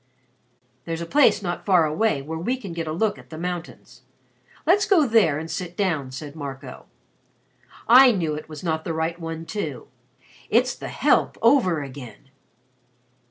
[0.85, 4.01] "There's a place not far away where we can get a look at the mountains.
[4.65, 6.87] Let's go there and sit down," said Marco.
[7.87, 9.89] "I knew it was not the right one, too.
[10.49, 12.31] It's the Help over again."